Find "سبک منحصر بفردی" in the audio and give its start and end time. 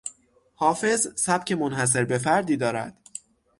1.19-2.57